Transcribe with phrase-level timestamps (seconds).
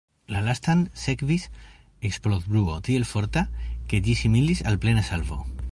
[0.35, 1.45] La lastan sekvis
[2.09, 3.45] eksplodbruo tiel forta,
[3.93, 5.43] ke ĝi similis al plena salvo.